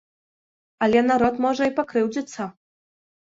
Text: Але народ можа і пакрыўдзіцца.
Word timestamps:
Але 0.85 1.03
народ 1.09 1.35
можа 1.45 1.63
і 1.71 1.73
пакрыўдзіцца. 1.81 2.47